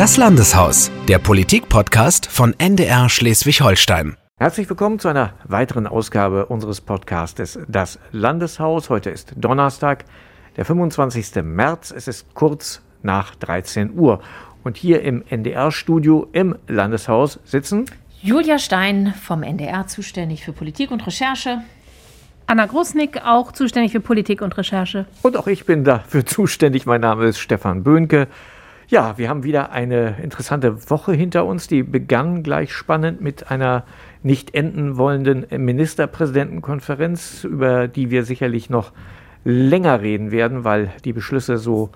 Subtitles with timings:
[0.00, 4.16] Das Landeshaus, der Politik-Podcast von NDR Schleswig-Holstein.
[4.38, 8.88] Herzlich willkommen zu einer weiteren Ausgabe unseres Podcastes Das Landeshaus.
[8.88, 10.06] Heute ist Donnerstag,
[10.56, 11.42] der 25.
[11.42, 11.92] März.
[11.94, 14.22] Es ist kurz nach 13 Uhr.
[14.64, 17.84] Und hier im NDR-Studio im Landeshaus sitzen
[18.22, 21.60] Julia Stein vom NDR zuständig für Politik und Recherche.
[22.46, 25.04] Anna Grusnick, auch zuständig für Politik und Recherche.
[25.20, 26.86] Und auch ich bin dafür zuständig.
[26.86, 28.28] Mein Name ist Stefan Böhnke.
[28.90, 31.68] Ja, wir haben wieder eine interessante Woche hinter uns.
[31.68, 33.84] Die begann gleich spannend mit einer
[34.24, 38.90] nicht enden wollenden Ministerpräsidentenkonferenz, über die wir sicherlich noch
[39.44, 41.90] länger reden werden, weil die Beschlüsse so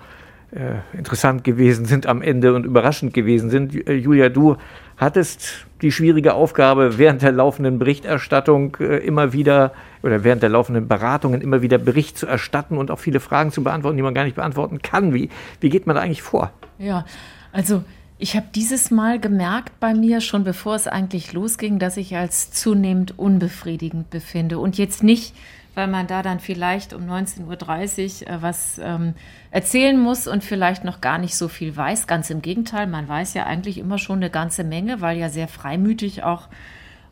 [0.51, 3.75] äh, interessant gewesen sind am Ende und überraschend gewesen sind.
[3.89, 4.55] Äh, Julia, du
[4.97, 10.87] hattest die schwierige Aufgabe, während der laufenden Berichterstattung äh, immer wieder oder während der laufenden
[10.87, 14.23] Beratungen immer wieder Bericht zu erstatten und auch viele Fragen zu beantworten, die man gar
[14.23, 15.13] nicht beantworten kann.
[15.13, 16.51] Wie, wie geht man da eigentlich vor?
[16.77, 17.05] Ja,
[17.51, 17.83] also
[18.17, 22.51] ich habe dieses Mal gemerkt bei mir, schon bevor es eigentlich losging, dass ich als
[22.51, 24.57] zunehmend unbefriedigend befinde.
[24.59, 25.35] Und jetzt nicht,
[25.75, 29.13] weil man da dann vielleicht um 19.30 Uhr äh, was ähm,
[29.51, 32.07] erzählen muss und vielleicht noch gar nicht so viel weiß.
[32.07, 35.47] Ganz im Gegenteil, man weiß ja eigentlich immer schon eine ganze Menge, weil ja sehr
[35.47, 36.47] freimütig auch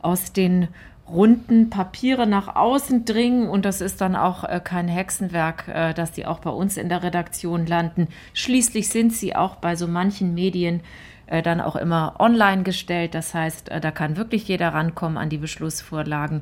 [0.02, 0.70] aus den
[1.08, 6.14] runden Papiere nach außen dringen und das ist dann auch äh, kein Hexenwerk, äh, dass
[6.14, 8.08] die auch bei uns in der Redaktion landen.
[8.34, 10.82] Schließlich sind sie auch bei so manchen Medien
[11.28, 13.16] äh, dann auch immer online gestellt.
[13.16, 16.42] Das heißt, äh, da kann wirklich jeder rankommen an die Beschlussvorlagen.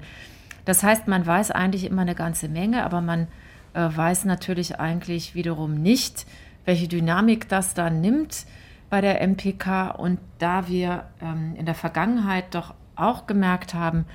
[0.65, 3.27] Das heißt, man weiß eigentlich immer eine ganze Menge, aber man
[3.73, 6.25] äh, weiß natürlich eigentlich wiederum nicht,
[6.65, 8.45] welche Dynamik das dann nimmt
[8.89, 9.91] bei der MPK.
[9.91, 14.05] Und da wir ähm, in der Vergangenheit doch auch gemerkt haben,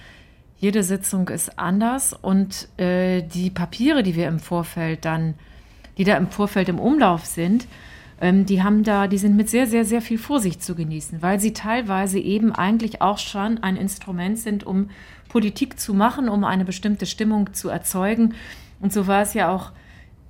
[0.58, 5.34] jede Sitzung ist anders und äh, die Papiere, die wir im Vorfeld dann,
[5.98, 7.66] die da im Vorfeld im Umlauf sind,
[8.20, 11.39] ähm, die haben da, die sind mit sehr, sehr, sehr viel Vorsicht zu genießen, weil
[11.39, 14.91] sie teilweise eben eigentlich auch schon ein Instrument sind, um
[15.28, 18.34] Politik zu machen, um eine bestimmte Stimmung zu erzeugen.
[18.81, 19.72] Und so war es ja auch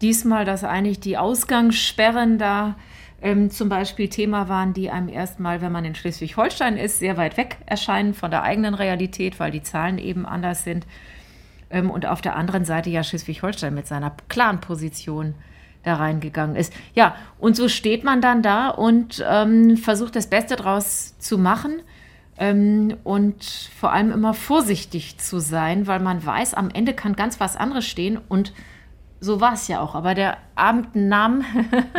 [0.00, 2.76] diesmal, dass eigentlich die Ausgangssperren da
[3.22, 7.36] ähm, zum Beispiel Thema waren, die einem erstmal, wenn man in Schleswig-Holstein ist, sehr weit
[7.36, 10.86] weg erscheinen von der eigenen Realität, weil die Zahlen eben anders sind.
[11.70, 15.34] Ähm, und auf der anderen Seite ja Schleswig-Holstein mit seiner klaren Position
[15.86, 16.72] da reingegangen ist.
[16.94, 21.82] Ja, und so steht man dann da und ähm, versucht das Beste draus zu machen
[22.38, 27.38] ähm, und vor allem immer vorsichtig zu sein, weil man weiß, am Ende kann ganz
[27.38, 28.52] was anderes stehen und
[29.20, 31.44] so war es ja auch, aber der Abend nahm,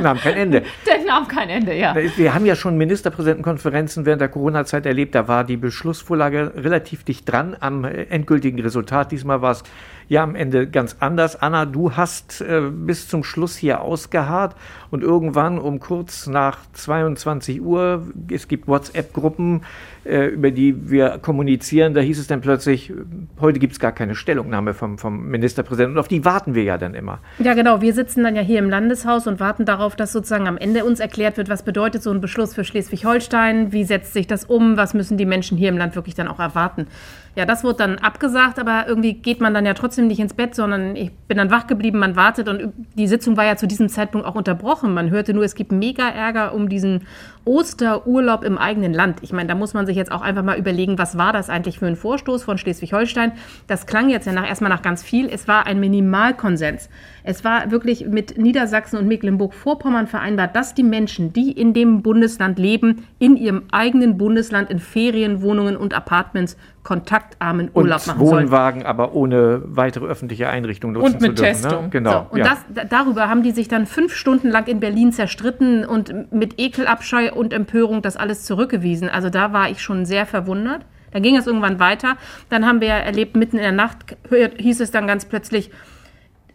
[0.01, 0.63] nahm kein Ende.
[0.87, 1.95] Der nahm kein Ende, ja.
[1.95, 5.15] Wir haben ja schon Ministerpräsidentenkonferenzen während der Corona-Zeit erlebt.
[5.15, 9.11] Da war die Beschlussvorlage relativ dicht dran am endgültigen Resultat.
[9.11, 9.63] Diesmal war es
[10.09, 11.41] ja am Ende ganz anders.
[11.41, 14.55] Anna, du hast äh, bis zum Schluss hier ausgeharrt
[14.89, 19.63] und irgendwann um kurz nach 22 Uhr, es gibt WhatsApp-Gruppen,
[20.05, 22.93] äh, über die wir kommunizieren, da hieß es dann plötzlich,
[23.41, 26.77] heute gibt es gar keine Stellungnahme vom, vom Ministerpräsidenten und auf die warten wir ja
[26.77, 27.19] dann immer.
[27.39, 27.81] Ja, genau.
[27.81, 30.99] Wir sitzen dann ja hier im Landeshaus und warten darauf, dass sozusagen am Ende uns
[30.99, 34.95] erklärt wird, was bedeutet so ein Beschluss für Schleswig-Holstein, wie setzt sich das um, was
[34.95, 36.87] müssen die Menschen hier im Land wirklich dann auch erwarten.
[37.35, 40.55] Ja, das wurde dann abgesagt, aber irgendwie geht man dann ja trotzdem nicht ins Bett,
[40.55, 43.89] sondern ich bin dann wach geblieben, man wartet und die Sitzung war ja zu diesem
[43.89, 44.91] Zeitpunkt auch unterbrochen.
[44.95, 47.01] Man hörte nur, es gibt mega Ärger um diesen
[47.47, 49.19] Osterurlaub im eigenen Land.
[49.21, 51.79] Ich meine, da muss man sich jetzt auch einfach mal überlegen, was war das eigentlich
[51.79, 53.31] für ein Vorstoß von Schleswig-Holstein?
[53.67, 55.29] Das klang jetzt ja nach, erstmal nach ganz viel.
[55.29, 56.89] Es war ein Minimalkonsens.
[57.23, 62.59] Es war wirklich mit Niedersachsen und Mecklenburg-Vorpommern vereinbart, dass die Menschen, die in dem Bundesland
[62.59, 66.57] leben, in ihrem eigenen Bundesland in Ferienwohnungen und Apartments
[66.87, 68.45] kontaktarmen Urlaub und machen sollen.
[68.45, 71.43] Wohnwagen, aber ohne weitere öffentliche Einrichtungen nutzen und mit dürfen.
[71.43, 71.67] Ne?
[71.67, 71.83] Testung.
[71.83, 71.89] Ne?
[71.89, 72.11] Genau.
[72.11, 72.57] So, und ja.
[72.73, 77.33] das, darüber haben die sich dann fünf Stunden lang in Berlin zerstritten und mit Ekelabscheu
[77.37, 79.09] und Empörung das alles zurückgewiesen.
[79.09, 80.85] Also da war ich schon sehr verwundert.
[81.11, 82.17] Da ging es irgendwann weiter.
[82.49, 85.71] Dann haben wir erlebt, mitten in der Nacht hieß es dann ganz plötzlich,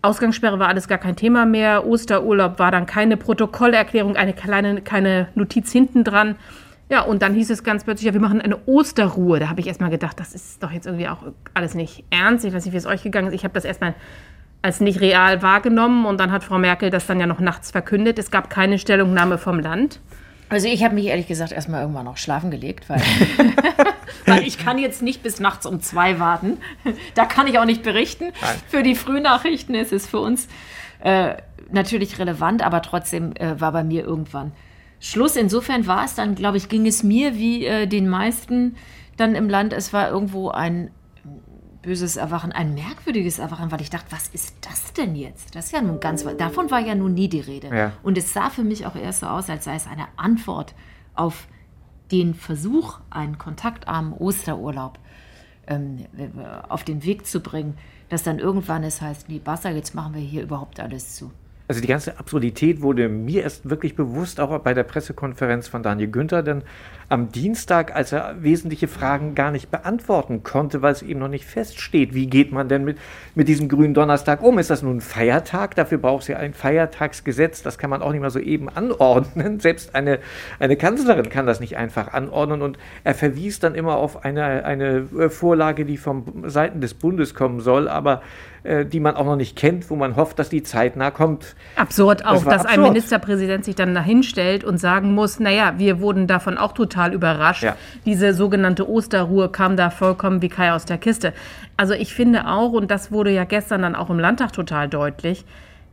[0.03, 1.87] Ausgangssperre war alles gar kein Thema mehr.
[1.87, 6.35] Osterurlaub war dann keine Protokollerklärung, eine kleine keine Notiz hinten dran.
[6.91, 9.39] Ja, und dann hieß es ganz plötzlich, ja, wir machen eine Osterruhe.
[9.39, 11.23] Da habe ich erstmal gedacht, das ist doch jetzt irgendwie auch
[11.55, 12.45] alles nicht ernst.
[12.45, 13.35] Ich weiß nicht, wie es euch gegangen ist.
[13.35, 13.95] Ich habe das erstmal
[14.61, 18.19] als nicht real wahrgenommen und dann hat Frau Merkel das dann ja noch nachts verkündet.
[18.19, 20.01] Es gab keine Stellungnahme vom Land.
[20.53, 23.01] Also ich habe mich ehrlich gesagt erstmal irgendwann noch schlafen gelegt, weil,
[24.27, 26.59] weil ich kann jetzt nicht bis nachts um zwei warten.
[27.15, 28.25] Da kann ich auch nicht berichten.
[28.25, 28.57] Nein.
[28.69, 30.49] Für die Frühnachrichten ist es für uns
[31.01, 31.37] äh,
[31.71, 34.53] natürlich relevant, aber trotzdem äh, war bei mir irgendwann
[35.01, 35.37] Schluss.
[35.37, 38.77] Insofern war es dann, glaube ich, ging es mir wie äh, den meisten
[39.17, 39.73] dann im Land.
[39.73, 40.91] Es war irgendwo ein
[41.83, 45.55] böses Erwachen, ein merkwürdiges Erwachen, weil ich dachte, was ist das denn jetzt?
[45.55, 47.69] Das ist ja nun ganz, davon war ja nun nie die Rede.
[47.69, 47.93] Ja.
[48.03, 50.75] Und es sah für mich auch erst so aus, als sei es eine Antwort
[51.15, 51.49] auf
[52.13, 54.99] den Versuch, einen kontaktarmen Osterurlaub
[55.67, 56.07] ähm,
[56.69, 57.77] auf den Weg zu bringen,
[58.09, 61.33] dass dann irgendwann es heißt, nee, Basta, jetzt machen wir hier überhaupt alles zu.
[61.69, 66.11] Also die ganze Absurdität wurde mir erst wirklich bewusst, auch bei der Pressekonferenz von Daniel
[66.11, 66.63] Günther, denn
[67.09, 71.45] am Dienstag, als er wesentliche Fragen gar nicht beantworten konnte, weil es eben noch nicht
[71.45, 72.99] feststeht, wie geht man denn mit,
[73.35, 74.59] mit diesem grünen Donnerstag um?
[74.59, 75.75] Ist das nun ein Feiertag?
[75.75, 79.61] Dafür braucht es ja ein Feiertagsgesetz, das kann man auch nicht mal so eben anordnen.
[79.61, 80.21] Selbst eine,
[80.59, 85.07] eine Kanzlerin kann das nicht einfach anordnen und er verwies dann immer auf eine, eine
[85.29, 88.23] Vorlage, die von Seiten des Bundes kommen soll, aber
[88.65, 91.57] äh, die man auch noch nicht kennt, wo man hofft, dass die zeitnah kommt.
[91.77, 92.79] Absurd auch, das dass absurd.
[92.79, 97.65] ein Ministerpräsident sich dann dahinstellt und sagen muss, naja, wir wurden davon auch total überrascht.
[97.65, 97.77] Ja.
[98.07, 101.33] Diese sogenannte Osterruhe kam da vollkommen wie Kai aus der Kiste.
[101.77, 105.45] Also ich finde auch, und das wurde ja gestern dann auch im Landtag total deutlich,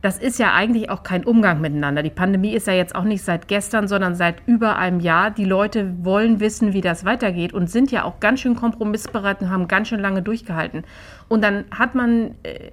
[0.02, 2.02] das ist ja eigentlich auch kein Umgang miteinander.
[2.02, 5.30] Die Pandemie ist ja jetzt auch nicht seit gestern, sondern seit über einem Jahr.
[5.30, 9.50] Die Leute wollen wissen, wie das weitergeht und sind ja auch ganz schön kompromissbereit und
[9.50, 10.84] haben ganz schön lange durchgehalten.
[11.28, 12.70] Und dann hat man äh,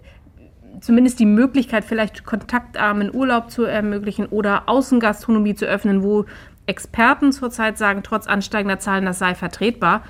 [0.80, 6.26] zumindest die Möglichkeit, vielleicht kontaktarmen Urlaub zu ermöglichen oder Außengastronomie zu öffnen, wo
[6.66, 10.04] Experten zurzeit sagen, trotz ansteigender Zahlen, das sei vertretbar.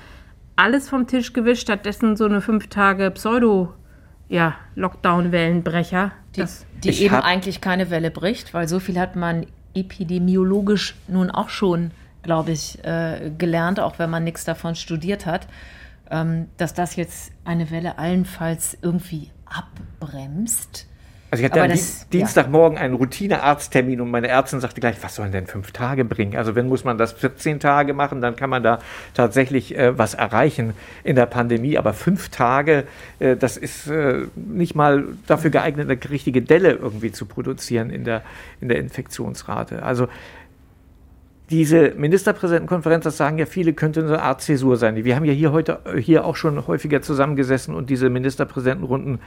[0.54, 3.74] Alles vom Tisch gewischt, stattdessen so eine fünf Tage Pseudo-
[4.28, 6.12] ja, Lockdown-Wellenbrecher.
[6.36, 6.44] Die,
[6.90, 11.90] die eben eigentlich keine Welle bricht, weil so viel hat man epidemiologisch nun auch schon,
[12.22, 15.46] glaube ich, äh, gelernt, auch wenn man nichts davon studiert hat,
[16.10, 20.87] ähm, dass das jetzt eine Welle allenfalls irgendwie abbremst.
[21.30, 22.84] Also ich hatte am das, Dienstagmorgen ja.
[22.84, 26.36] einen Routinearzttermin und meine Ärztin sagte gleich, was sollen denn fünf Tage bringen?
[26.36, 28.78] Also wenn muss man das 14 Tage machen, dann kann man da
[29.12, 30.72] tatsächlich äh, was erreichen
[31.04, 31.76] in der Pandemie.
[31.76, 32.84] Aber fünf Tage,
[33.18, 38.04] äh, das ist äh, nicht mal dafür geeignet, eine richtige Delle irgendwie zu produzieren in
[38.04, 38.22] der,
[38.62, 39.82] in der Infektionsrate.
[39.82, 40.08] Also
[41.50, 45.02] diese Ministerpräsidentenkonferenz, das sagen ja viele, könnte eine Art Zäsur sein.
[45.02, 49.18] Wir haben ja hier heute hier auch schon häufiger zusammengesessen und diese Ministerpräsidentenrunden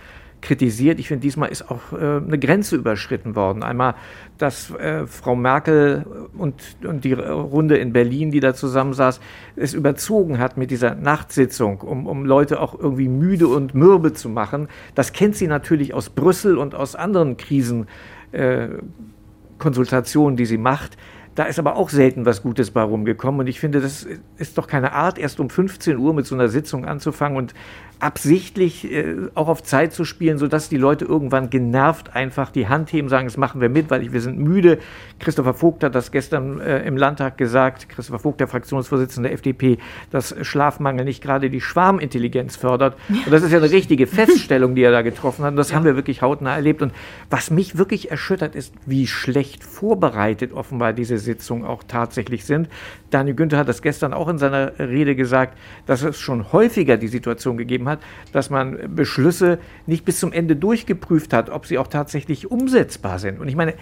[0.42, 1.00] kritisiert.
[1.00, 3.64] Ich finde, diesmal ist auch äh, eine Grenze überschritten worden.
[3.64, 3.96] Einmal,
[4.38, 6.06] dass äh, Frau Merkel
[6.38, 9.20] und, und die Runde in Berlin, die da zusammensaß,
[9.56, 14.30] es überzogen hat mit dieser Nachtsitzung, um, um Leute auch irgendwie müde und mürbe zu
[14.30, 14.68] machen.
[14.96, 20.98] Das kennt sie natürlich aus Brüssel und aus anderen Krisenkonsultationen, äh, die sie macht.
[21.36, 23.42] Da ist aber auch selten was Gutes bei rumgekommen.
[23.42, 24.06] Und ich finde, das
[24.38, 27.54] ist doch keine Art, erst um 15 Uhr mit so einer Sitzung anzufangen und
[28.02, 32.92] absichtlich äh, auch auf Zeit zu spielen, sodass die Leute irgendwann genervt einfach die Hand
[32.92, 34.80] heben, sagen, das machen wir mit, weil wir sind müde.
[35.20, 39.78] Christopher Vogt hat das gestern äh, im Landtag gesagt, Christopher Vogt, der Fraktionsvorsitzende der FDP,
[40.10, 42.98] dass Schlafmangel nicht gerade die Schwarmintelligenz fördert.
[43.10, 45.52] Und das ist ja eine richtige Feststellung, die er da getroffen hat.
[45.52, 45.76] Und das ja.
[45.76, 46.82] haben wir wirklich hautnah erlebt.
[46.82, 46.94] Und
[47.30, 52.68] was mich wirklich erschüttert, ist, wie schlecht vorbereitet offenbar diese Sitzungen auch tatsächlich sind.
[53.12, 57.08] Daniel Günther hat das gestern auch in seiner Rede gesagt, dass es schon häufiger die
[57.08, 57.91] Situation gegeben hat,
[58.32, 63.40] dass man Beschlüsse nicht bis zum Ende durchgeprüft hat, ob sie auch tatsächlich umsetzbar sind.
[63.40, 63.74] Und ich meine,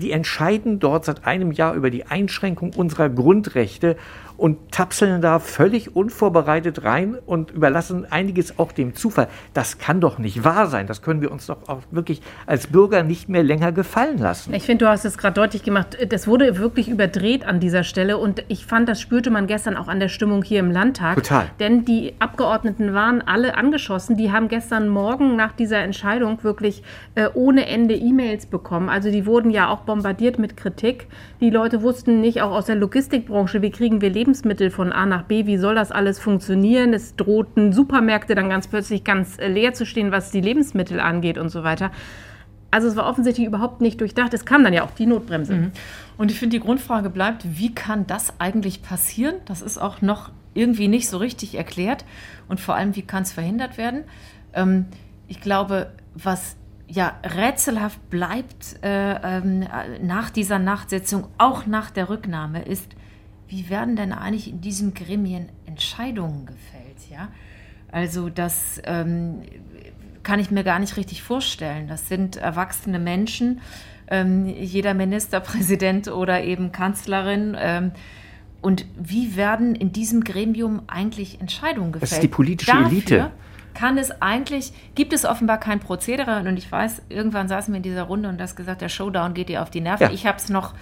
[0.00, 3.96] die entscheiden dort seit einem Jahr über die Einschränkung unserer Grundrechte
[4.36, 9.28] und tapseln da völlig unvorbereitet rein und überlassen einiges auch dem Zufall.
[9.54, 10.86] Das kann doch nicht wahr sein.
[10.86, 14.52] Das können wir uns doch auch wirklich als Bürger nicht mehr länger gefallen lassen.
[14.52, 15.96] Ich finde, du hast es gerade deutlich gemacht.
[16.08, 19.88] Das wurde wirklich überdreht an dieser Stelle und ich fand, das spürte man gestern auch
[19.88, 21.16] an der Stimmung hier im Landtag.
[21.16, 21.46] Total.
[21.58, 24.16] Denn die Abgeordneten waren alle angeschossen.
[24.16, 26.82] Die haben gestern Morgen nach dieser Entscheidung wirklich
[27.14, 28.88] äh, ohne Ende E-Mails bekommen.
[28.88, 31.06] Also die wurden ja auch bombardiert mit Kritik.
[31.40, 35.06] Die Leute wussten nicht, auch aus der Logistikbranche, wie kriegen wir Leben Lebensmittel von A
[35.06, 36.92] nach B, wie soll das alles funktionieren?
[36.92, 41.38] Es drohten Supermärkte dann ganz plötzlich ganz äh, leer zu stehen, was die Lebensmittel angeht
[41.38, 41.92] und so weiter.
[42.72, 44.34] Also es war offensichtlich überhaupt nicht durchdacht.
[44.34, 45.54] Es kam dann ja auch die Notbremse.
[45.54, 45.72] Mhm.
[46.18, 49.36] Und ich finde, die Grundfrage bleibt, wie kann das eigentlich passieren?
[49.44, 52.04] Das ist auch noch irgendwie nicht so richtig erklärt.
[52.48, 54.04] Und vor allem, wie kann es verhindert werden?
[54.52, 54.86] Ähm,
[55.28, 56.56] ich glaube, was
[56.88, 59.66] ja rätselhaft bleibt äh, ähm,
[60.02, 62.92] nach dieser Nachtsitzung, auch nach der Rücknahme, ist,
[63.48, 67.10] wie werden denn eigentlich in diesen Gremien Entscheidungen gefällt?
[67.10, 67.28] Ja?
[67.90, 69.42] Also das ähm,
[70.22, 71.88] kann ich mir gar nicht richtig vorstellen.
[71.88, 73.60] Das sind erwachsene Menschen,
[74.08, 77.56] ähm, jeder Ministerpräsident oder eben Kanzlerin.
[77.58, 77.92] Ähm,
[78.62, 82.10] und wie werden in diesem Gremium eigentlich Entscheidungen gefällt?
[82.10, 83.30] Das ist die politische Dafür Elite
[83.76, 86.40] kann es eigentlich, gibt es offenbar kein Prozedere.
[86.40, 89.50] Und ich weiß, irgendwann saßen wir in dieser Runde und das gesagt, der Showdown geht
[89.50, 90.04] dir auf die Nerven.
[90.04, 90.12] Ja.
[90.12, 90.74] Ich habe es noch,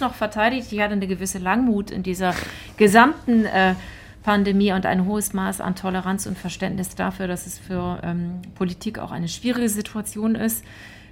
[0.00, 0.70] noch verteidigt.
[0.70, 2.34] Ich hatte eine gewisse Langmut in dieser
[2.76, 3.74] gesamten äh,
[4.22, 8.98] Pandemie und ein hohes Maß an Toleranz und Verständnis dafür, dass es für ähm, Politik
[8.98, 10.64] auch eine schwierige Situation ist.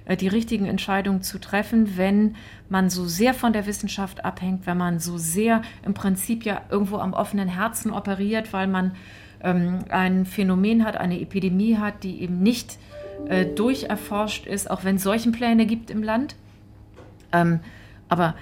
[0.07, 2.35] äh, die richtigen Entscheidungen zu treffen, wenn
[2.69, 6.97] man so sehr von der Wissenschaft abhängt, wenn man so sehr im Prinzip ja irgendwo
[6.97, 8.93] am offenen Herzen operiert, weil man
[9.43, 12.77] ähm, ein Phänomen hat, eine Epidemie hat, die eben nicht
[13.27, 16.35] äh, durcherforscht ist, auch wenn es solchen Pläne gibt im Land.
[17.31, 17.59] Ähm,
[18.09, 18.35] aber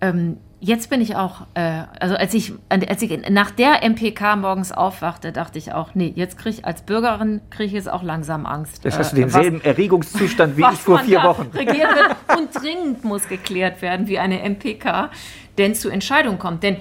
[0.00, 4.72] ähm, jetzt bin ich auch, äh, also als ich, als ich nach der MPK morgens
[4.72, 8.46] aufwachte, dachte ich auch, nee, jetzt kriege ich als Bürgerin kriege ich jetzt auch langsam
[8.46, 8.84] Angst.
[8.84, 11.50] Das hast du denselben was, Erregungszustand wie ich vor vier Wochen.
[11.52, 15.10] Regiert wird und dringend muss geklärt werden, wie eine MPK
[15.58, 16.62] denn zu Entscheidungen kommt.
[16.62, 16.76] Denn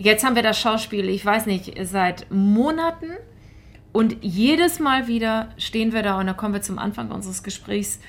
[0.00, 3.10] jetzt haben wir das Schauspiel, ich weiß nicht, seit Monaten
[3.92, 8.00] und jedes Mal wieder stehen wir da und da kommen wir zum Anfang unseres Gesprächs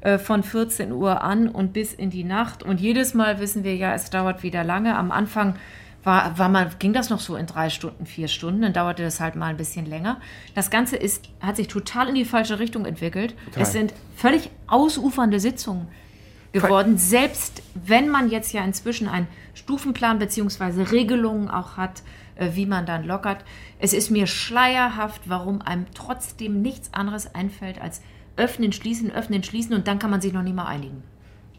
[0.00, 2.62] äh, von 14 Uhr an und bis in die Nacht.
[2.62, 4.96] Und jedes Mal wissen wir ja, es dauert wieder lange.
[4.96, 5.56] Am Anfang
[6.02, 9.20] war, war mal, ging das noch so in drei Stunden, vier Stunden, dann dauerte das
[9.20, 10.20] halt mal ein bisschen länger.
[10.54, 13.34] Das Ganze ist, hat sich total in die falsche Richtung entwickelt.
[13.46, 13.62] Total.
[13.62, 15.88] Es sind völlig ausufernde Sitzungen
[16.54, 20.82] geworden, selbst wenn man jetzt ja inzwischen einen Stufenplan bzw.
[20.82, 22.02] Regelungen auch hat,
[22.36, 23.44] äh, wie man dann lockert.
[23.78, 28.00] Es ist mir schleierhaft, warum einem trotzdem nichts anderes einfällt, als
[28.36, 31.02] öffnen, schließen, öffnen, schließen und dann kann man sich noch nicht mal einigen.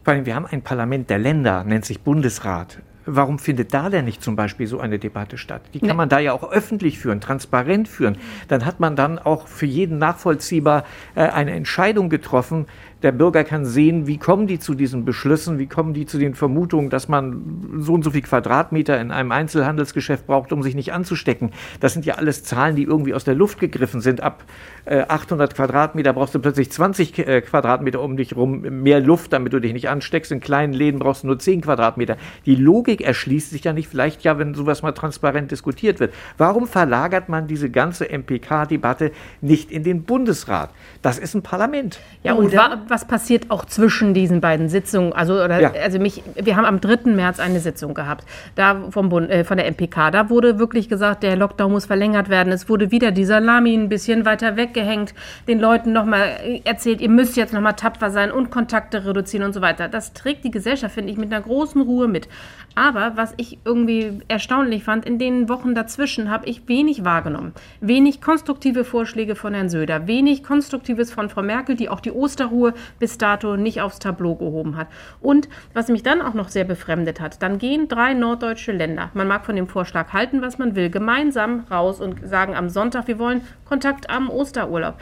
[0.02, 2.78] Vor allem, wir haben ein Parlament der Länder, nennt sich Bundesrat.
[3.08, 5.62] Warum findet da denn nicht zum Beispiel so eine Debatte statt?
[5.72, 8.18] Die kann man da ja auch öffentlich führen, transparent führen.
[8.48, 10.84] Dann hat man dann auch für jeden nachvollziehbar
[11.14, 12.66] äh, eine Entscheidung getroffen,
[13.02, 16.34] der Bürger kann sehen, wie kommen die zu diesen Beschlüssen, wie kommen die zu den
[16.34, 20.92] Vermutungen, dass man so und so viel Quadratmeter in einem Einzelhandelsgeschäft braucht, um sich nicht
[20.94, 21.50] anzustecken.
[21.80, 24.22] Das sind ja alles Zahlen, die irgendwie aus der Luft gegriffen sind.
[24.22, 24.44] Ab
[24.86, 29.52] äh, 800 Quadratmeter brauchst du plötzlich 20 äh, Quadratmeter um dich rum, mehr Luft, damit
[29.52, 30.32] du dich nicht ansteckst.
[30.32, 32.16] In kleinen Läden brauchst du nur 10 Quadratmeter.
[32.46, 36.14] Die Logik erschließt sich ja nicht, vielleicht ja, wenn sowas mal transparent diskutiert wird.
[36.38, 39.12] Warum verlagert man diese ganze MPK-Debatte
[39.42, 40.70] nicht in den Bundesrat?
[41.02, 42.00] Das ist ein Parlament.
[42.22, 42.52] Ja, und
[42.88, 45.12] was passiert auch zwischen diesen beiden Sitzungen?
[45.12, 45.72] Also, oder, ja.
[45.82, 47.10] also mich, wir haben am 3.
[47.10, 48.24] März eine Sitzung gehabt,
[48.54, 50.10] da vom Bund, äh, von der MPK.
[50.10, 52.52] Da wurde wirklich gesagt, der Lockdown muss verlängert werden.
[52.52, 55.14] Es wurde wieder die Salami ein bisschen weiter weggehängt,
[55.48, 59.60] den Leuten nochmal erzählt, ihr müsst jetzt nochmal tapfer sein und Kontakte reduzieren und so
[59.60, 59.88] weiter.
[59.88, 62.28] Das trägt die Gesellschaft, finde ich, mit einer großen Ruhe mit.
[62.74, 67.54] Aber was ich irgendwie erstaunlich fand, in den Wochen dazwischen habe ich wenig wahrgenommen.
[67.80, 72.74] Wenig konstruktive Vorschläge von Herrn Söder, wenig Konstruktives von Frau Merkel, die auch die Osterruhe
[72.98, 74.88] bis dato nicht aufs Tableau gehoben hat.
[75.20, 79.28] Und was mich dann auch noch sehr befremdet hat, dann gehen drei norddeutsche Länder, man
[79.28, 83.18] mag von dem Vorschlag halten, was man will, gemeinsam raus und sagen am Sonntag, wir
[83.18, 84.94] wollen Kontakt am Osterurlaub.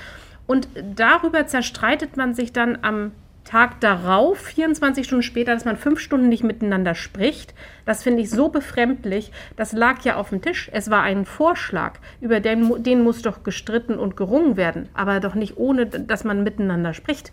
[0.47, 3.13] Und darüber zerstreitet man sich dann am
[3.45, 7.55] Tag darauf, 24 Stunden später, dass man fünf Stunden nicht miteinander spricht.
[7.85, 9.33] Das finde ich so befremdlich.
[9.57, 10.71] Das lag ja auf dem Tisch.
[10.73, 15.35] Es war ein Vorschlag, über den, den muss doch gestritten und gerungen werden, aber doch
[15.35, 17.33] nicht ohne, dass man miteinander spricht.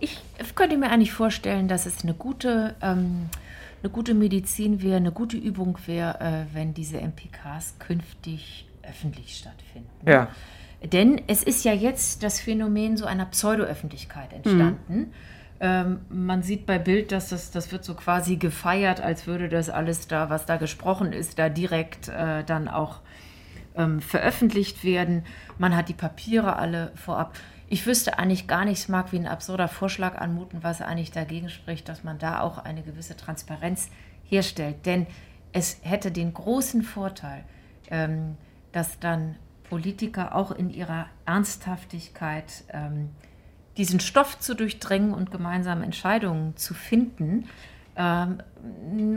[0.00, 0.20] Ich
[0.54, 3.28] könnte mir eigentlich vorstellen, dass es eine gute, ähm,
[3.82, 9.90] eine gute Medizin wäre, eine gute Übung wäre, äh, wenn diese MPKs künftig öffentlich stattfinden.
[10.06, 10.28] Ja.
[10.84, 14.98] Denn es ist ja jetzt das Phänomen so einer Pseudo-Öffentlichkeit entstanden.
[14.98, 15.12] Mhm.
[15.60, 19.70] Ähm, man sieht bei Bild, dass das, das wird so quasi gefeiert, als würde das
[19.70, 22.98] alles da, was da gesprochen ist, da direkt äh, dann auch
[23.76, 25.24] ähm, veröffentlicht werden.
[25.58, 27.38] Man hat die Papiere alle vorab.
[27.72, 31.48] Ich wüsste eigentlich gar nicht, es mag wie ein absurder Vorschlag anmuten, was eigentlich dagegen
[31.48, 33.88] spricht, dass man da auch eine gewisse Transparenz
[34.24, 34.84] herstellt.
[34.84, 35.06] Denn
[35.54, 37.44] es hätte den großen Vorteil,
[37.90, 38.36] ähm,
[38.72, 39.36] dass dann
[39.70, 43.08] Politiker auch in ihrer Ernsthaftigkeit ähm,
[43.78, 47.48] diesen Stoff zu durchdringen und gemeinsame Entscheidungen zu finden,
[47.96, 48.42] ähm,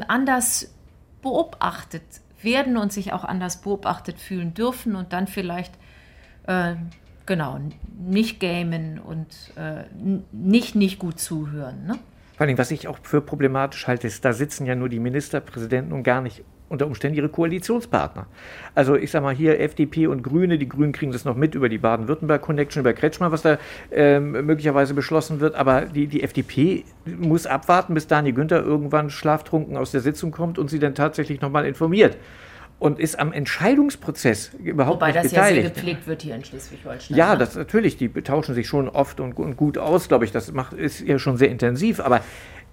[0.07, 0.74] anders
[1.21, 2.03] beobachtet
[2.41, 5.74] werden und sich auch anders beobachtet fühlen dürfen und dann vielleicht
[6.47, 6.75] äh,
[7.25, 7.60] genau
[7.98, 9.84] nicht gamen und äh,
[10.32, 11.86] nicht nicht gut zuhören.
[11.86, 12.00] Ne?
[12.38, 15.94] Vor allem, was ich auch für problematisch halte, ist, da sitzen ja nur die Ministerpräsidenten
[15.94, 18.25] und gar nicht unter Umständen ihre Koalitionspartner.
[18.74, 21.70] Also ich sage mal hier FDP und Grüne, die Grünen kriegen das noch mit über
[21.70, 23.58] die Baden-Württemberg-Connection, über Kretschmann, was da
[23.91, 29.77] ähm, möglicherweise beschlossen wird, aber die, die FDP muss abwarten, bis Dani Günther irgendwann schlaftrunken
[29.77, 32.17] aus der Sitzung kommt und sie dann tatsächlich nochmal informiert
[32.79, 35.34] und ist am Entscheidungsprozess überhaupt Wobei nicht beteiligt.
[35.34, 37.17] Wobei das ja sehr gepflegt wird hier in Schleswig-Holstein.
[37.17, 37.39] Ja, ne?
[37.39, 40.74] das natürlich, die tauschen sich schon oft und, und gut aus, glaube ich, das macht,
[40.74, 42.22] ist ja schon sehr intensiv, aber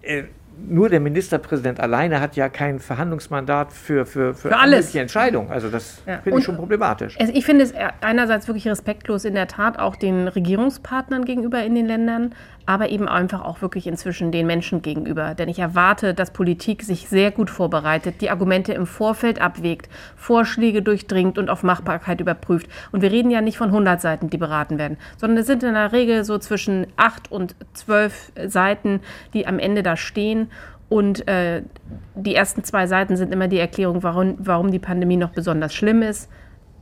[0.02, 0.24] äh,
[0.68, 4.92] nur der Ministerpräsident alleine hat ja kein Verhandlungsmandat für, für, für, für alles.
[4.92, 5.50] die Entscheidung.
[5.50, 6.18] Also das ja.
[6.18, 7.18] finde ich schon problematisch.
[7.18, 11.74] Also ich finde es einerseits wirklich respektlos in der Tat auch den Regierungspartnern gegenüber in
[11.74, 12.34] den Ländern,
[12.66, 15.34] aber eben einfach auch wirklich inzwischen den Menschen gegenüber.
[15.34, 20.82] Denn ich erwarte, dass Politik sich sehr gut vorbereitet, die Argumente im Vorfeld abwägt, Vorschläge
[20.82, 22.68] durchdringt und auf Machbarkeit überprüft.
[22.92, 25.74] Und wir reden ja nicht von 100 Seiten, die beraten werden, sondern es sind in
[25.74, 29.00] der Regel so zwischen 8 und 12 Seiten,
[29.34, 30.50] die am Ende da stehen.
[30.88, 31.62] Und äh,
[32.14, 36.02] die ersten zwei Seiten sind immer die Erklärung, warum, warum die Pandemie noch besonders schlimm
[36.02, 36.28] ist.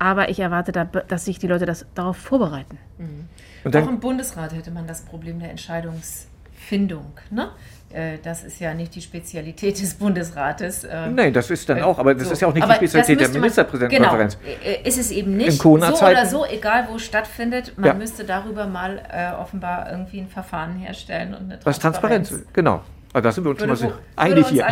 [0.01, 2.79] Aber ich erwarte, da, dass sich die Leute das, darauf vorbereiten.
[2.99, 3.29] Mhm.
[3.63, 7.13] Und dann, Auch im Bundesrat hätte man das Problem der Entscheidungsfindung.
[7.31, 7.51] Ne?
[7.93, 10.87] Äh, das ist ja nicht die Spezialität des Bundesrates.
[10.91, 12.33] Ähm, Nein, das ist dann äh, auch, aber das so.
[12.33, 14.39] ist ja auch nicht aber die Spezialität der Ministerpräsidentenkonferenz.
[14.41, 15.61] Genau, ist es eben nicht.
[15.61, 17.95] so oder so, egal wo es stattfindet, man ja.
[17.95, 21.65] müsste darüber mal äh, offenbar irgendwie ein Verfahren herstellen und eine Transparenz.
[21.65, 22.83] Was Transparenz, genau.
[23.13, 24.67] Also da sind wir uns würde, schon mal einig hier.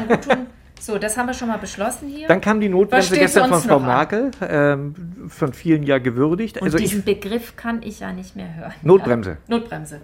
[0.80, 2.28] So, das haben wir schon mal beschlossen hier.
[2.28, 4.94] Dann kam die Notbremse gestern von Frau Merkel, ähm,
[5.28, 6.58] von vielen ja gewürdigt.
[6.58, 8.72] Und also diesen ich, Begriff kann ich ja nicht mehr hören.
[8.82, 9.30] Notbremse.
[9.30, 9.36] Ja?
[9.48, 10.00] Notbremse.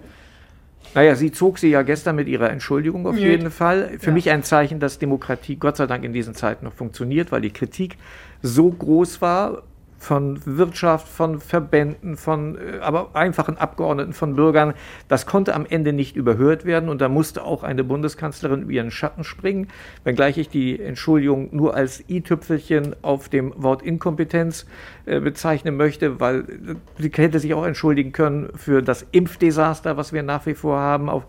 [0.95, 3.23] Naja, sie zog sie ja gestern mit ihrer Entschuldigung auf Nö.
[3.23, 3.99] jeden Fall.
[3.99, 4.13] Für ja.
[4.13, 7.51] mich ein Zeichen, dass Demokratie Gott sei Dank in diesen Zeiten noch funktioniert, weil die
[7.51, 7.97] Kritik
[8.43, 9.63] so groß war
[9.99, 14.75] von Wirtschaft, von Verbänden, von äh, aber einfachen Abgeordneten, von Bürgern.
[15.09, 18.91] Das konnte am Ende nicht überhört werden und da musste auch eine Bundeskanzlerin über ihren
[18.91, 19.69] Schatten springen,
[20.05, 24.67] wenngleich ich die Entschuldigung nur als i-Tüpfelchen auf dem Wort Inkompetenz
[25.07, 30.13] äh, bezeichnen möchte, weil äh, sie hätte sich auch entschuldigen können für das Impfdesaster, was
[30.13, 31.27] wir nach wie vor haben, auf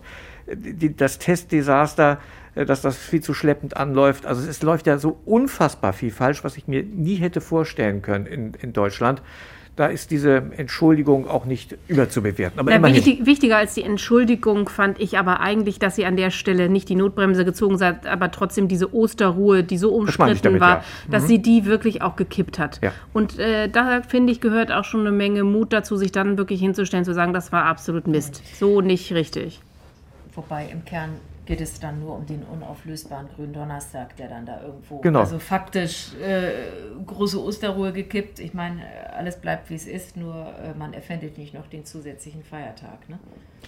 [0.52, 4.24] die, das Testdesaster äh, dass das viel zu schleppend anläuft.
[4.26, 8.26] Also es läuft ja so unfassbar viel falsch, was ich mir nie hätte vorstellen können
[8.26, 9.22] in, in Deutschland.
[9.76, 12.58] Da ist diese Entschuldigung auch nicht überzubewerten.
[12.58, 16.30] Aber Na, wichtig, wichtiger als die Entschuldigung fand ich aber eigentlich, dass sie an der
[16.30, 20.76] Stelle nicht die Notbremse gezogen hat, aber trotzdem diese Osterruhe, die so umstritten damit, war,
[20.76, 20.84] ja.
[21.10, 21.28] dass mhm.
[21.28, 22.80] sie die wirklich auch gekippt hat.
[22.82, 22.92] Ja.
[23.12, 26.60] Und äh, da finde ich, gehört auch schon eine Menge Mut dazu, sich dann wirklich
[26.60, 28.40] hinzustellen, zu sagen, das war absolut Mist.
[28.58, 29.60] So nicht richtig.
[30.34, 31.10] Wobei im Kern
[31.46, 35.20] geht es dann nur um den unauflösbaren grünen Donnerstag, der dann da irgendwo, genau.
[35.20, 36.50] also faktisch äh,
[37.06, 38.40] große Osterruhe gekippt.
[38.40, 38.82] Ich meine,
[39.16, 43.08] alles bleibt wie es ist, nur äh, man erfindet nicht noch den zusätzlichen Feiertag.
[43.08, 43.18] Ne?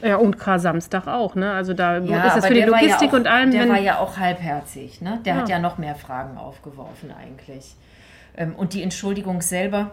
[0.02, 1.52] Ja, und Kar-Samstag auch, ne?
[1.52, 3.50] Also da ja, ist es für die Logistik ja auch, und allem.
[3.52, 5.20] Der war ja auch halbherzig, ne?
[5.24, 5.40] Der ja.
[5.40, 7.76] hat ja noch mehr Fragen aufgeworfen eigentlich.
[8.36, 9.92] Ähm, und die Entschuldigung selber,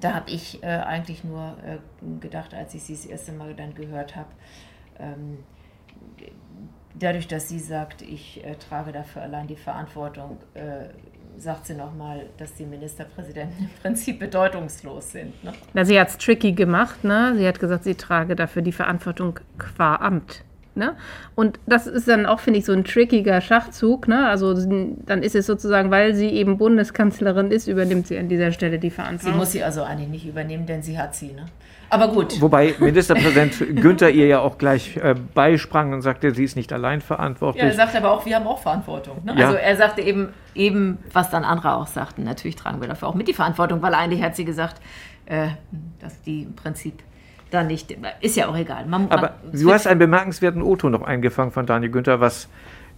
[0.00, 1.78] da habe ich äh, eigentlich nur äh,
[2.20, 4.28] gedacht, als ich sie das erste Mal dann gehört habe,
[4.98, 5.38] ähm,
[6.94, 10.88] dadurch, dass sie sagt, ich äh, trage dafür allein die Verantwortung, äh,
[11.38, 15.42] sagt sie nochmal, dass die Ministerpräsidenten im Prinzip bedeutungslos sind.
[15.42, 15.52] Ne?
[15.72, 17.04] Na, sie hat es tricky gemacht.
[17.04, 17.34] Ne?
[17.36, 20.44] Sie hat gesagt, sie trage dafür die Verantwortung qua Amt.
[20.74, 20.94] Ne?
[21.34, 24.08] Und das ist dann auch, finde ich, so ein trickiger Schachzug.
[24.08, 24.26] Ne?
[24.26, 28.78] Also dann ist es sozusagen, weil sie eben Bundeskanzlerin ist, übernimmt sie an dieser Stelle
[28.78, 29.34] die Verantwortung.
[29.34, 31.32] Sie muss sie also eigentlich nicht übernehmen, denn sie hat sie.
[31.32, 31.44] Ne?
[31.90, 32.40] Aber gut.
[32.40, 37.02] Wobei Ministerpräsident Günther ihr ja auch gleich äh, beisprang und sagte, sie ist nicht allein
[37.02, 37.62] verantwortlich.
[37.62, 39.22] Ja, er sagte aber auch, wir haben auch Verantwortung.
[39.24, 39.34] Ne?
[39.36, 39.48] Ja.
[39.48, 43.14] Also er sagte eben, eben, was dann andere auch sagten, natürlich tragen wir dafür auch
[43.14, 44.80] mit die Verantwortung, weil eigentlich hat sie gesagt,
[45.26, 45.48] äh,
[46.00, 47.02] dass die im Prinzip
[47.52, 48.86] da nicht, ist ja auch egal.
[48.86, 52.48] Man, aber man, du hast einen bemerkenswerten O-Ton noch eingefangen von Daniel Günther, was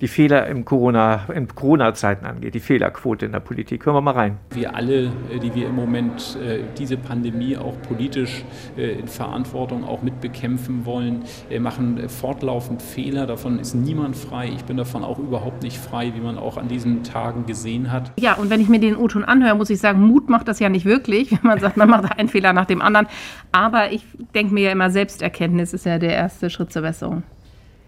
[0.00, 3.87] die Fehler im Corona, in Corona-Zeiten angeht, die Fehlerquote in der Politik.
[3.87, 4.38] Hören wir mal rein.
[4.50, 8.44] Wir alle, äh, die wir im Moment äh, diese Pandemie auch politisch
[8.76, 11.24] äh, in Verantwortung auch mitbekämpfen wollen,
[11.61, 13.26] machen fortlaufend Fehler.
[13.26, 14.50] Davon ist niemand frei.
[14.54, 18.12] Ich bin davon auch überhaupt nicht frei, wie man auch an diesen Tagen gesehen hat.
[18.18, 20.68] Ja, und wenn ich mir den O-Ton anhöre, muss ich sagen, Mut macht das ja
[20.68, 23.07] nicht wirklich, wenn man sagt, man macht einen Fehler nach dem anderen.
[23.52, 24.04] Aber ich
[24.35, 27.22] denke mir ja immer, Selbsterkenntnis ist ja der erste Schritt zur Besserung.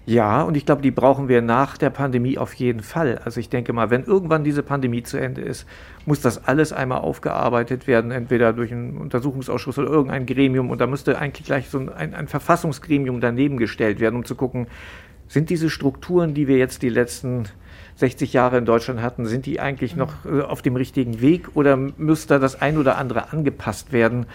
[0.09, 3.19] Ja, und ich glaube, die brauchen wir nach der Pandemie auf jeden Fall.
[3.25, 5.67] Also ich denke mal, wenn irgendwann diese Pandemie zu Ende ist,
[6.07, 10.71] muss das alles einmal aufgearbeitet werden, entweder durch einen Untersuchungsausschuss oder irgendein Gremium.
[10.71, 14.69] Und da müsste eigentlich gleich so ein, ein Verfassungsgremium daneben gestellt werden, um zu gucken,
[15.27, 17.47] sind diese Strukturen, die wir jetzt die letzten
[17.97, 21.77] 60 Jahre in Deutschland hatten, sind die eigentlich noch äh, auf dem richtigen Weg oder
[21.77, 24.27] müsste das ein oder andere angepasst werden?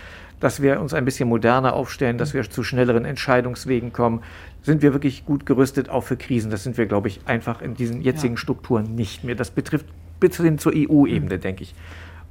[0.42, 4.24] dass wir uns ein bisschen moderner aufstellen, dass wir zu schnelleren Entscheidungswegen kommen.
[4.62, 6.52] Sind wir wirklich gut gerüstet auch für Krisen?
[6.52, 8.38] Das sind wir, glaube ich, einfach in diesen jetzigen ja.
[8.38, 9.36] Strukturen nicht mehr.
[9.36, 9.88] Das betrifft
[10.20, 11.42] bis hin zur EU-Ebene, mhm.
[11.42, 11.74] denke ich.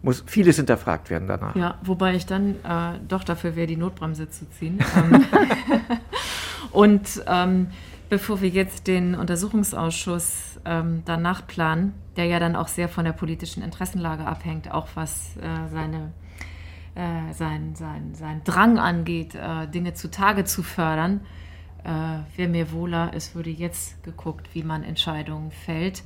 [0.03, 1.55] Muss vieles hinterfragt werden danach.
[1.57, 4.79] Ja, wobei ich dann äh, doch dafür wäre, die Notbremse zu ziehen.
[4.97, 5.25] Ähm,
[6.73, 7.67] und ähm,
[8.09, 13.13] bevor wir jetzt den Untersuchungsausschuss ähm, danach planen, der ja dann auch sehr von der
[13.13, 16.13] politischen Interessenlage abhängt, auch was äh, seine
[16.95, 21.21] äh, sein, sein, sein Drang angeht, äh, Dinge zutage zu fördern,
[21.85, 26.03] äh, wäre mir wohler, es würde jetzt geguckt, wie man Entscheidungen fällt.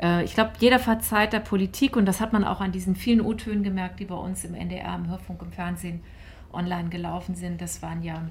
[0.00, 3.20] Äh, ich glaube, jeder verzeiht der Politik und das hat man auch an diesen vielen
[3.20, 6.00] O-Tönen gemerkt, die bei uns im NDR, im Hörfunk, im Fernsehen
[6.52, 7.60] online gelaufen sind.
[7.60, 8.28] Das waren ja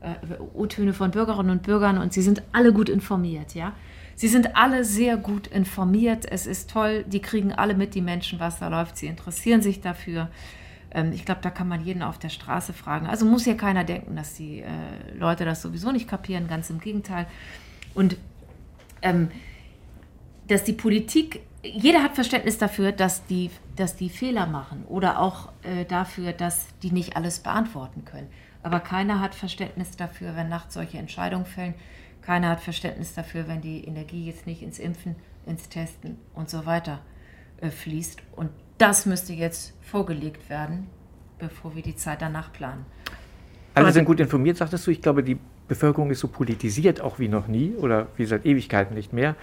[0.00, 0.14] äh,
[0.54, 3.72] O-Töne von Bürgerinnen und Bürgern und sie sind alle gut informiert, ja.
[4.18, 6.24] Sie sind alle sehr gut informiert.
[6.30, 8.96] Es ist toll, die kriegen alle mit, die Menschen, was da läuft.
[8.96, 10.30] Sie interessieren sich dafür.
[10.96, 13.06] Ähm, ich glaube, da kann man jeden auf der Straße fragen.
[13.06, 14.68] Also muss ja keiner denken, dass die äh,
[15.16, 17.26] Leute das sowieso nicht kapieren, ganz im Gegenteil.
[17.94, 18.16] Und
[19.02, 19.30] ähm,
[20.48, 25.52] dass die Politik, jeder hat Verständnis dafür, dass die, dass die Fehler machen oder auch
[25.62, 28.28] äh, dafür, dass die nicht alles beantworten können.
[28.62, 31.74] Aber keiner hat Verständnis dafür, wenn nachts solche Entscheidungen fällen.
[32.22, 36.64] Keiner hat Verständnis dafür, wenn die Energie jetzt nicht ins Impfen, ins Testen und so
[36.64, 37.00] weiter
[37.60, 38.22] äh, fließt.
[38.34, 40.88] Und das müsste jetzt vorgelegt werden,
[41.38, 42.84] bevor wir die Zeit danach planen.
[43.74, 44.90] Alle sind gut informiert, sagtest du.
[44.90, 48.94] Ich glaube, die Bevölkerung ist so politisiert auch wie noch nie oder wie seit Ewigkeiten
[48.94, 49.34] nicht mehr.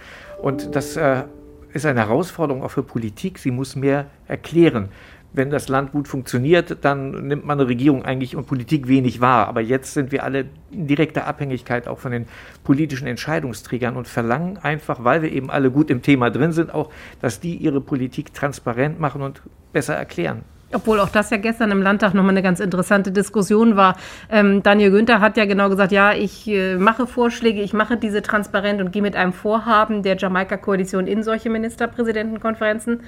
[0.42, 1.24] Und das äh,
[1.72, 3.38] ist eine Herausforderung auch für Politik.
[3.38, 4.88] Sie muss mehr erklären.
[5.34, 9.48] Wenn das Land gut funktioniert, dann nimmt man eine Regierung eigentlich und Politik wenig wahr.
[9.48, 12.26] Aber jetzt sind wir alle in direkter Abhängigkeit auch von den
[12.62, 16.90] politischen Entscheidungsträgern und verlangen einfach, weil wir eben alle gut im Thema drin sind, auch,
[17.20, 19.42] dass die ihre Politik transparent machen und
[19.72, 20.42] besser erklären.
[20.74, 23.96] Obwohl auch das ja gestern im Landtag nochmal eine ganz interessante Diskussion war.
[24.28, 28.22] Ähm, Daniel Günther hat ja genau gesagt, ja, ich äh, mache Vorschläge, ich mache diese
[28.22, 33.02] transparent und gehe mit einem Vorhaben der Jamaika-Koalition in solche Ministerpräsidentenkonferenzen.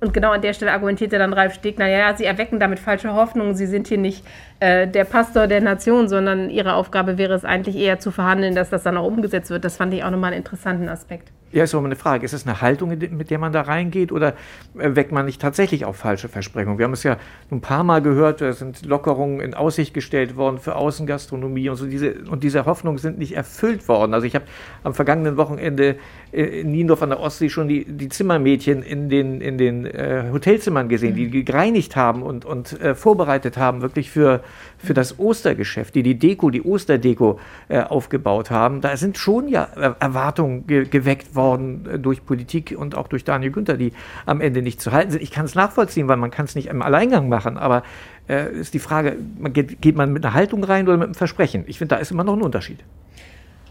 [0.00, 3.56] Und genau an der Stelle argumentierte dann Ralf Stegner, ja, sie erwecken damit falsche Hoffnungen,
[3.56, 4.24] sie sind hier nicht
[4.60, 8.70] äh, der Pastor der Nation, sondern ihre Aufgabe wäre es eigentlich eher zu verhandeln, dass
[8.70, 9.64] das dann auch umgesetzt wird.
[9.64, 11.32] Das fand ich auch nochmal einen interessanten Aspekt.
[11.50, 12.26] Ja, ist aber eine Frage.
[12.26, 14.34] Ist es eine Haltung, mit der man da reingeht oder
[14.78, 16.78] äh, weckt man nicht tatsächlich auf falsche Versprechungen?
[16.78, 17.16] Wir haben es ja
[17.50, 21.86] ein paar Mal gehört, da sind Lockerungen in Aussicht gestellt worden für Außengastronomie und so.
[21.86, 24.12] Diese, und diese Hoffnungen sind nicht erfüllt worden.
[24.12, 24.44] Also ich habe
[24.84, 25.96] am vergangenen Wochenende
[26.32, 30.88] in Niendorf an der Ostsee schon die, die Zimmermädchen in den, in den äh, Hotelzimmern
[30.88, 31.44] gesehen, die mhm.
[31.44, 34.42] gereinigt haben und, und äh, vorbereitet haben, wirklich für,
[34.76, 38.80] für das Ostergeschäft, die die Deko, die Osterdeko äh, aufgebaut haben.
[38.80, 39.64] Da sind schon ja
[40.00, 43.92] Erwartungen ge geweckt worden äh, durch Politik und auch durch Daniel Günther, die
[44.26, 45.22] am Ende nicht zu halten sind.
[45.22, 47.82] Ich kann es nachvollziehen, weil man kann es nicht im Alleingang machen, aber
[48.28, 49.16] äh, ist die Frage,
[49.52, 51.64] geht, geht man mit einer Haltung rein oder mit einem Versprechen?
[51.66, 52.80] Ich finde, da ist immer noch ein Unterschied.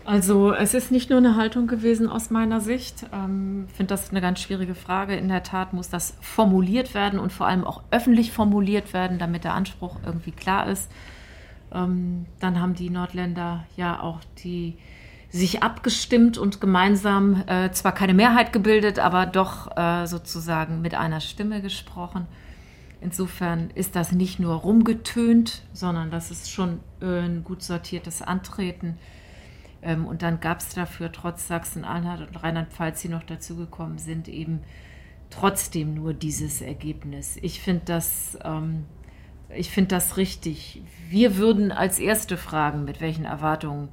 [0.08, 3.04] Also es ist nicht nur eine Haltung gewesen aus meiner Sicht.
[3.04, 5.18] Ich ähm, finde das eine ganz schwierige Frage.
[5.18, 9.44] In der Tat muss das formuliert werden und vor allem auch öffentlich formuliert werden, damit
[9.44, 10.90] der Anspruch irgendwie klar ist.
[11.74, 14.78] Ähm, dann haben die Nordländer ja auch die
[15.30, 21.20] sich abgestimmt und gemeinsam äh, zwar keine Mehrheit gebildet, aber doch äh, sozusagen mit einer
[21.20, 22.28] Stimme gesprochen.
[23.02, 28.98] Insofern ist das nicht nur rumgetönt, sondern das ist schon äh, ein gut sortiertes Antreten.
[29.88, 34.60] Ähm, und dann gab es dafür trotz Sachsen-Anhalt und Rheinland-Pfalz, die noch dazugekommen sind, eben
[35.30, 37.38] trotzdem nur dieses Ergebnis.
[37.42, 38.86] Ich finde das, ähm,
[39.50, 40.84] find das richtig.
[41.10, 43.88] Wir würden als erste fragen, mit welchen Erwartungen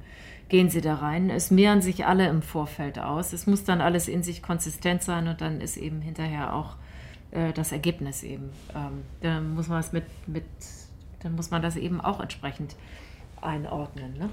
[0.49, 1.29] gehen sie da rein.
[1.29, 3.31] Es mehren sich alle im Vorfeld aus.
[3.31, 6.75] Es muss dann alles in sich konsistent sein und dann ist eben hinterher auch
[7.31, 8.49] äh, das Ergebnis eben.
[8.75, 10.43] Ähm, dann muss man es mit, mit,
[11.21, 12.75] dann muss man das eben auch entsprechend
[13.41, 14.17] einordnen.
[14.17, 14.29] Ne?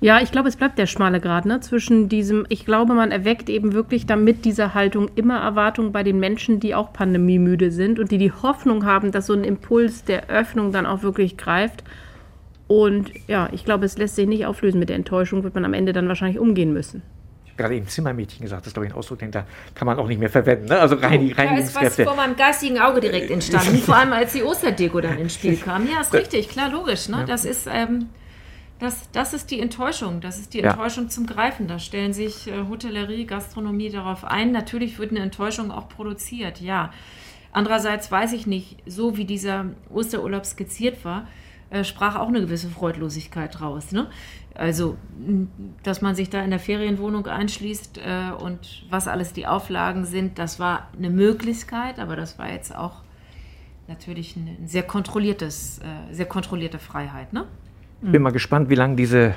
[0.00, 1.60] Ja, ich glaube, es bleibt der schmale Grad ne?
[1.60, 6.20] zwischen diesem, ich glaube, man erweckt eben wirklich damit dieser Haltung immer Erwartungen bei den
[6.20, 10.28] Menschen, die auch pandemiemüde sind und die die Hoffnung haben, dass so ein Impuls der
[10.28, 11.82] Öffnung dann auch wirklich greift
[12.68, 14.78] und ja, ich glaube, es lässt sich nicht auflösen.
[14.78, 17.02] Mit der Enttäuschung wird man am Ende dann wahrscheinlich umgehen müssen.
[17.56, 20.08] Gerade eben Zimmermädchen gesagt, das ist glaube ich ein Ausdruck, den da kann man auch
[20.08, 20.66] nicht mehr verwenden.
[20.66, 20.78] Ne?
[20.78, 24.32] Also rein, rein Da ist was vor meinem geistigen Auge direkt entstanden, vor allem als
[24.32, 25.88] die Osterdeko dann ins Spiel kam.
[25.88, 27.08] Ja, ist richtig, klar, logisch.
[27.08, 27.24] Ne?
[27.26, 28.10] Das ist ähm,
[28.78, 31.10] das, das ist die Enttäuschung, das ist die Enttäuschung ja.
[31.10, 31.66] zum Greifen.
[31.66, 34.52] Da stellen sich äh, Hotellerie, Gastronomie darauf ein.
[34.52, 36.92] Natürlich wird eine Enttäuschung auch produziert, ja.
[37.52, 41.26] Andererseits weiß ich nicht, so wie dieser Osterurlaub skizziert war,
[41.70, 43.92] äh, sprach auch eine gewisse Freudlosigkeit raus.
[43.92, 44.08] Ne?
[44.54, 44.98] Also,
[45.82, 50.38] dass man sich da in der Ferienwohnung einschließt äh, und was alles die Auflagen sind,
[50.38, 53.02] das war eine Möglichkeit, aber das war jetzt auch
[53.88, 57.32] natürlich ein sehr kontrolliertes, äh, sehr kontrollierte Freiheit.
[57.32, 57.46] Ne?
[58.02, 59.34] Ich bin mal gespannt, wie lange diese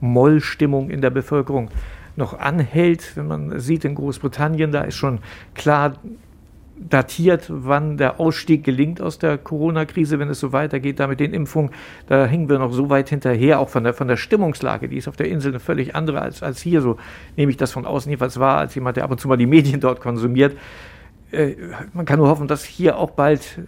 [0.00, 1.70] Mollstimmung in der Bevölkerung
[2.16, 3.16] noch anhält.
[3.16, 5.20] Wenn man sieht in Großbritannien, da ist schon
[5.54, 5.94] klar,
[6.76, 11.32] datiert, wann der Ausstieg gelingt aus der Corona-Krise, wenn es so weitergeht, da mit den
[11.32, 11.70] Impfungen.
[12.06, 14.88] Da hängen wir noch so weit hinterher, auch von der, von der Stimmungslage.
[14.88, 16.80] Die ist auf der Insel eine völlig andere als, als hier.
[16.80, 16.98] So
[17.36, 19.46] nehme ich das von außen jedenfalls wahr, als jemand, der ab und zu mal die
[19.46, 20.56] Medien dort konsumiert.
[21.30, 21.54] Äh,
[21.92, 23.60] man kann nur hoffen, dass hier auch bald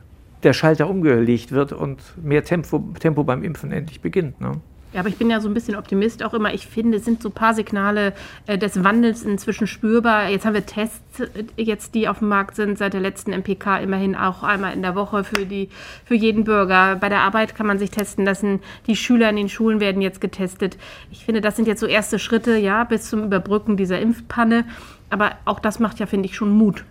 [0.42, 4.40] der Schalter umgelegt wird und mehr Tempo, Tempo beim Impfen endlich beginnt.
[4.40, 4.60] Ne?
[4.96, 6.54] Ja, aber ich bin ja so ein bisschen Optimist auch immer.
[6.54, 8.14] Ich finde, es sind so ein paar Signale
[8.46, 10.30] äh, des Wandels inzwischen spürbar.
[10.30, 13.78] Jetzt haben wir Tests, äh, jetzt die auf dem Markt sind, seit der letzten MPK
[13.78, 15.68] immerhin auch einmal in der Woche für, die,
[16.06, 16.96] für jeden Bürger.
[16.96, 18.60] Bei der Arbeit kann man sich testen lassen.
[18.86, 20.78] Die Schüler in den Schulen werden jetzt getestet.
[21.10, 24.64] Ich finde, das sind jetzt so erste Schritte, ja, bis zum Überbrücken dieser Impfpanne.
[25.10, 26.84] Aber auch das macht ja, finde ich, schon Mut.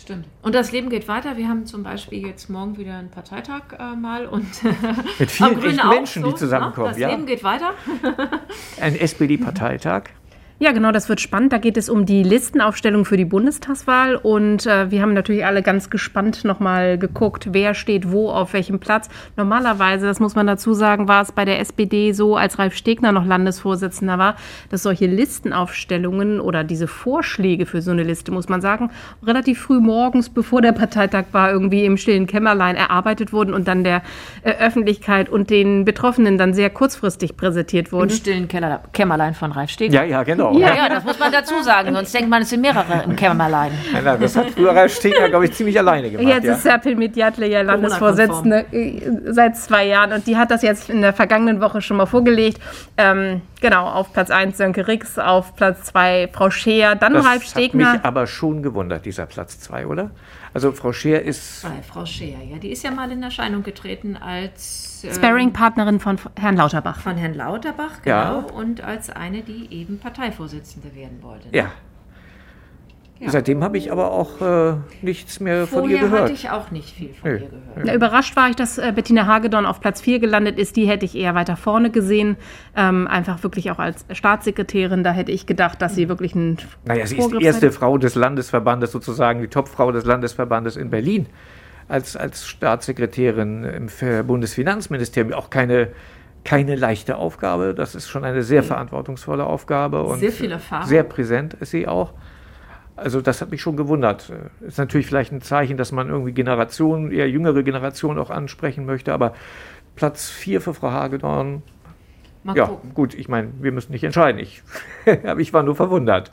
[0.00, 0.26] Stimmt.
[0.42, 1.36] Und das Leben geht weiter.
[1.36, 4.46] Wir haben zum Beispiel jetzt morgen wieder einen Parteitag äh, mal und
[5.18, 6.86] Mit vielen echten Menschen, so, die zusammenkommen.
[6.86, 6.92] Ne?
[6.92, 7.08] Das ja.
[7.10, 7.72] Leben geht weiter.
[8.80, 10.10] Ein SPD-Parteitag.
[10.60, 11.52] Ja, genau, das wird spannend.
[11.52, 14.16] Da geht es um die Listenaufstellung für die Bundestagswahl.
[14.16, 18.80] Und äh, wir haben natürlich alle ganz gespannt nochmal geguckt, wer steht wo, auf welchem
[18.80, 19.08] Platz.
[19.36, 23.12] Normalerweise, das muss man dazu sagen, war es bei der SPD so, als Ralf Stegner
[23.12, 24.34] noch Landesvorsitzender war,
[24.68, 28.90] dass solche Listenaufstellungen oder diese Vorschläge für so eine Liste, muss man sagen,
[29.24, 33.84] relativ früh morgens, bevor der Parteitag war, irgendwie im stillen Kämmerlein erarbeitet wurden und dann
[33.84, 34.02] der
[34.42, 38.10] äh, Öffentlichkeit und den Betroffenen dann sehr kurzfristig präsentiert wurden.
[38.10, 39.94] Im stillen Kämmerlein von Ralf Stegner.
[39.94, 40.47] Ja, ja, genau.
[40.52, 40.66] Genau.
[40.66, 43.72] Ja, ja, das muss man dazu sagen, sonst denkt man, es sind mehrere im Kämmerlein.
[43.92, 46.26] Ja, das hat früher Ralf Stegner, glaube ich, ziemlich alleine gemacht.
[46.26, 46.54] Jetzt ja.
[46.54, 51.02] ist Serpil Medjatle ja Landesvorsitzende äh, seit zwei Jahren und die hat das jetzt in
[51.02, 52.60] der vergangenen Woche schon mal vorgelegt.
[52.96, 57.44] Ähm, genau, auf Platz 1 Sönke Rix, auf Platz 2 Frau Scheer, dann das Ralf
[57.44, 57.84] Stegner.
[57.84, 60.10] Das hat mich aber schon gewundert, dieser Platz 2, oder?
[60.58, 61.64] Also Frau Scheer ist...
[61.86, 66.56] Frau Scheer, ja, die ist ja mal in Erscheinung getreten als ähm, Sparring-Partnerin von Herrn
[66.56, 66.98] Lauterbach.
[66.98, 68.16] Von Herrn Lauterbach, genau.
[68.16, 68.46] Ja.
[68.56, 71.46] Und als eine, die eben Parteivorsitzende werden wollte.
[71.52, 71.70] Ja.
[73.20, 73.30] Ja.
[73.30, 76.22] Seitdem habe ich aber auch äh, nichts mehr Vorher von ihr gehört.
[76.22, 77.38] hatte ich auch nicht viel von nee.
[77.38, 77.86] ihr gehört.
[77.86, 80.76] Ja, überrascht war ich, dass äh, Bettina Hagedorn auf Platz 4 gelandet ist.
[80.76, 82.36] Die hätte ich eher weiter vorne gesehen.
[82.76, 85.02] Ähm, einfach wirklich auch als Staatssekretärin.
[85.02, 86.58] Da hätte ich gedacht, dass sie wirklich ein.
[86.84, 87.76] Naja, sie ist die erste hätte.
[87.76, 91.26] Frau des Landesverbandes, sozusagen die Topfrau des Landesverbandes in Berlin
[91.88, 95.88] als, als Staatssekretärin im Bundesfinanzministerium auch keine,
[96.44, 97.74] keine leichte Aufgabe.
[97.74, 100.86] Das ist schon eine sehr verantwortungsvolle Aufgabe und sehr viel Erfahrung.
[100.86, 102.12] Sehr präsent ist sie auch.
[102.98, 104.32] Also das hat mich schon gewundert.
[104.60, 109.12] Ist natürlich vielleicht ein Zeichen, dass man irgendwie Generationen, eher jüngere Generationen auch ansprechen möchte,
[109.12, 109.34] aber
[109.96, 111.62] Platz 4 für Frau Hagedorn.
[112.44, 112.94] Mal ja, gucken.
[112.94, 114.40] gut, ich meine, wir müssen nicht entscheiden.
[114.40, 114.62] Ich,
[115.38, 116.32] ich war nur verwundert.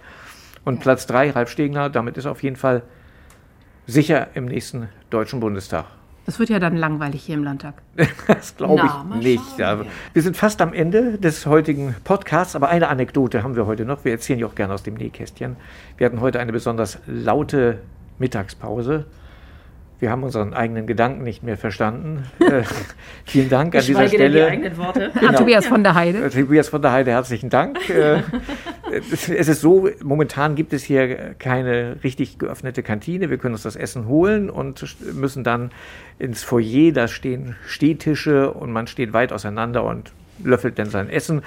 [0.63, 0.81] Und ja.
[0.81, 2.83] Platz 3, Ralf Stegner, damit ist auf jeden Fall
[3.87, 5.85] sicher im nächsten Deutschen Bundestag.
[6.25, 7.75] Das wird ja dann langweilig hier im Landtag.
[8.27, 9.59] das glaube ich nicht.
[9.59, 9.85] Ja.
[10.13, 14.05] Wir sind fast am Ende des heutigen Podcasts, aber eine Anekdote haben wir heute noch.
[14.05, 15.55] Wir erzählen ja auch gerne aus dem Nähkästchen.
[15.97, 17.79] Wir hatten heute eine besonders laute
[18.17, 19.05] Mittagspause.
[19.99, 22.25] Wir haben unseren eigenen Gedanken nicht mehr verstanden.
[22.39, 22.63] Äh,
[23.25, 24.29] vielen Dank an dieser Stelle.
[24.29, 25.11] Die eigenen Worte.
[25.17, 25.37] Genau.
[25.37, 26.29] Tobias von der Heide.
[26.29, 27.89] Tobias von der Heide, herzlichen Dank.
[27.89, 28.21] Äh,
[29.11, 33.29] es ist so, momentan gibt es hier keine richtig geöffnete Kantine.
[33.29, 35.71] Wir können uns das Essen holen und müssen dann
[36.19, 36.91] ins Foyer.
[36.91, 40.11] Da stehen Stehtische und man steht weit auseinander und
[40.43, 41.41] löffelt dann sein Essen